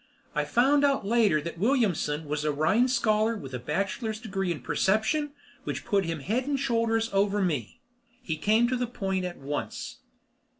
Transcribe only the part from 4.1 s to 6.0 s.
Degree in Perception, which